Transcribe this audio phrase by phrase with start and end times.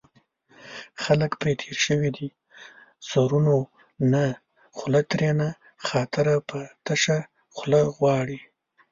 [1.03, 2.27] خلک پرې تېر شوي دي
[3.09, 3.57] سرونو
[4.13, 4.25] نه
[4.77, 5.49] خوله ترېنه
[5.87, 7.19] خاطر په تشه
[7.55, 8.39] خوله غواړي